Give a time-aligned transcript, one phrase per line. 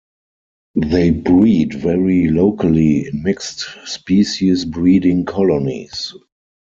[0.73, 6.15] They breed very locally in mixed species breeding colonies.